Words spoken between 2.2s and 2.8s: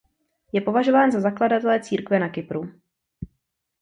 Kypru.